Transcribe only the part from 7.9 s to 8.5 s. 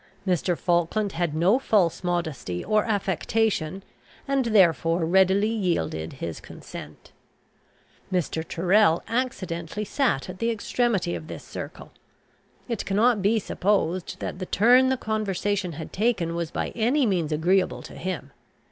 Mr.